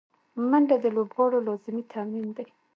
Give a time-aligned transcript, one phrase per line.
[0.49, 2.47] منډه د لوبغاړو لازمي تمرین دی